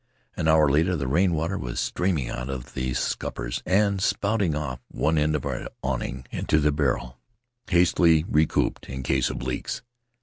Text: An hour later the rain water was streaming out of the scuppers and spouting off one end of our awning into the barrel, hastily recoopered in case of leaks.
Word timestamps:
An 0.35 0.47
hour 0.47 0.67
later 0.67 0.95
the 0.95 1.07
rain 1.07 1.31
water 1.35 1.59
was 1.59 1.79
streaming 1.79 2.27
out 2.27 2.49
of 2.49 2.73
the 2.73 2.95
scuppers 2.95 3.61
and 3.67 4.01
spouting 4.01 4.55
off 4.55 4.79
one 4.87 5.15
end 5.19 5.35
of 5.35 5.45
our 5.45 5.69
awning 5.83 6.25
into 6.31 6.57
the 6.57 6.71
barrel, 6.71 7.19
hastily 7.69 8.23
recoopered 8.23 8.89
in 8.89 9.03
case 9.03 9.29
of 9.29 9.43
leaks. 9.43 9.83